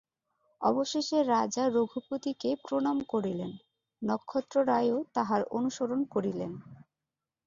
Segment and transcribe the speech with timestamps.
[0.61, 3.51] অবশেষে রাজা রঘুপতিকে প্রণাম করিলেন,
[4.01, 6.51] নক্ষত্ররায়ও তাঁহার অনুসরণ করিলেন।